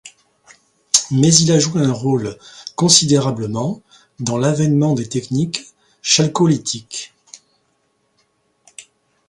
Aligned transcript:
Mais 1.11 1.31
il 1.35 1.51
a 1.51 1.59
joué 1.59 1.79
un 1.83 1.93
rôle 1.93 2.35
considérablement 2.75 3.83
dans 4.19 4.39
l'avènement 4.39 4.95
des 4.95 5.07
techniques 5.07 5.61
chalcolithiques. 6.01 7.13